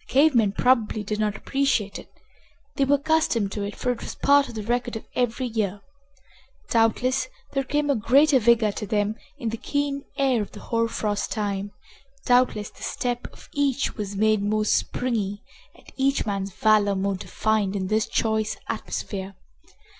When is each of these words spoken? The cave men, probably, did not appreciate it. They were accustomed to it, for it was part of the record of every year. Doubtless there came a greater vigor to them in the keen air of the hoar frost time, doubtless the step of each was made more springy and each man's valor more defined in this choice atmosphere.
The 0.00 0.06
cave 0.12 0.34
men, 0.34 0.50
probably, 0.50 1.04
did 1.04 1.20
not 1.20 1.36
appreciate 1.36 1.96
it. 1.96 2.08
They 2.74 2.84
were 2.84 2.96
accustomed 2.96 3.52
to 3.52 3.62
it, 3.62 3.76
for 3.76 3.92
it 3.92 4.00
was 4.02 4.16
part 4.16 4.48
of 4.48 4.56
the 4.56 4.64
record 4.64 4.96
of 4.96 5.04
every 5.14 5.46
year. 5.46 5.82
Doubtless 6.70 7.28
there 7.52 7.62
came 7.62 7.88
a 7.88 7.94
greater 7.94 8.40
vigor 8.40 8.72
to 8.72 8.88
them 8.88 9.14
in 9.38 9.50
the 9.50 9.56
keen 9.56 10.02
air 10.16 10.42
of 10.42 10.50
the 10.50 10.58
hoar 10.58 10.88
frost 10.88 11.30
time, 11.30 11.70
doubtless 12.24 12.70
the 12.70 12.82
step 12.82 13.28
of 13.32 13.48
each 13.52 13.96
was 13.96 14.16
made 14.16 14.42
more 14.42 14.64
springy 14.64 15.44
and 15.76 15.86
each 15.96 16.26
man's 16.26 16.52
valor 16.52 16.96
more 16.96 17.14
defined 17.14 17.76
in 17.76 17.86
this 17.86 18.08
choice 18.08 18.56
atmosphere. 18.68 19.36